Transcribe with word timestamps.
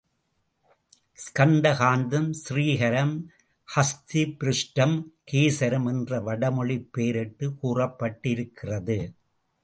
ஸ்கந்த 1.15 1.73
காந்தம், 1.73 2.33
ஸ்ரீகரம், 2.49 3.23
ஹஸ்தி 3.75 4.35
பிருஷ்டம், 4.39 5.03
கேசரம் 5.31 5.87
என்று 5.87 6.31
வடமொழிப் 6.31 6.87
பெயரிட்டு 6.91 7.53
கூறப்பட்டிருக்கிறது. 7.63 9.13